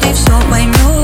ты 0.00 0.12
все 0.12 0.40
поймешь 0.50 0.97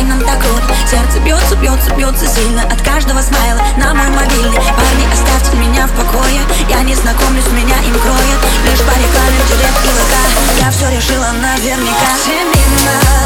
всем 0.00 0.08
нам 0.08 0.20
так 0.20 0.40
круто. 0.40 0.74
Сердце 0.90 1.20
бьется, 1.20 1.56
бьется, 1.56 1.94
бьется 1.94 2.26
сильно 2.26 2.62
От 2.62 2.80
каждого 2.82 3.20
смайла. 3.20 3.60
На 3.76 3.94
мой 3.94 4.08
мобильный. 4.08 4.56
Парни, 4.56 5.06
оставьте 5.12 5.56
меня 5.56 5.86
в 5.86 5.92
покое. 5.92 6.40
Я 6.68 6.82
не 6.82 6.94
знакомлюсь, 6.94 7.46
меня 7.52 7.78
им 7.82 7.94
кроет. 8.00 8.40
Лишь 8.64 8.80
по 8.80 8.92
рекламе, 8.92 9.40
директ 9.48 9.84
и 9.84 9.88
ВК. 9.88 10.60
Я 10.60 10.70
все 10.70 10.90
решила 10.90 11.30
наверняка. 11.32 12.16
Семена 12.24 13.19